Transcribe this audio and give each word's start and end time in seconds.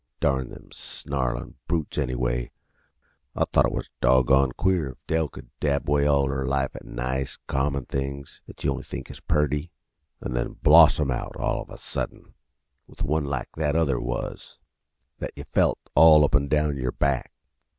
"Darn 0.19 0.49
them 0.49 0.71
snarlin' 0.71 1.57
brutes, 1.67 1.99
anyway! 1.99 2.49
I 3.35 3.45
thought 3.45 3.67
it 3.67 3.71
was 3.71 3.91
doggone 4.01 4.51
queer 4.53 4.89
if 4.89 4.97
Dell 5.05 5.27
could 5.29 5.51
dab 5.59 5.87
away 5.87 6.07
all 6.07 6.27
her 6.27 6.43
life 6.47 6.75
at 6.75 6.85
nice, 6.85 7.37
common 7.45 7.85
things 7.85 8.41
that 8.47 8.63
you 8.63 8.71
only 8.71 8.83
think 8.83 9.11
is 9.11 9.19
purty, 9.19 9.71
an' 10.19 10.33
then 10.33 10.53
blossom 10.63 11.11
out, 11.11 11.35
all 11.37 11.61
of 11.61 11.69
a 11.69 11.77
sudden, 11.77 12.33
with 12.87 13.03
one 13.03 13.25
like 13.25 13.49
that 13.57 13.75
other 13.75 13.99
was 13.99 14.57
that 15.19 15.33
yuh 15.35 15.45
felt 15.53 15.77
all 15.93 16.25
up 16.25 16.33
an' 16.33 16.47
down 16.47 16.77
yer 16.77 16.89
back. 16.91 17.31